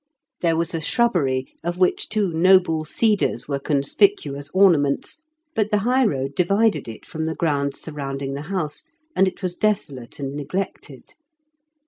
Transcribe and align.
There 0.41 0.57
was 0.57 0.73
a 0.73 0.81
shrubbery, 0.81 1.53
of 1.63 1.77
which 1.77 2.09
two 2.09 2.33
noble 2.33 2.37
24 2.37 2.39
IN 2.39 2.39
KENT 2.39 2.71
WITH 2.71 2.87
CHABLE8 2.87 3.17
DICKENS. 3.19 3.37
cedars 3.43 3.47
were 3.47 3.59
conspicuous 3.59 4.49
ornaments, 4.55 5.21
but 5.53 5.69
the 5.69 5.77
high 5.77 6.05
road 6.05 6.33
divided 6.33 6.87
it 6.87 7.05
from 7.05 7.25
the 7.25 7.35
grounds 7.35 7.79
sur 7.79 7.91
rounding 7.91 8.33
the 8.33 8.41
house, 8.49 8.85
and 9.15 9.27
it 9.27 9.43
was 9.43 9.55
desolate 9.55 10.17
and 10.19 10.33
neglected. 10.33 11.13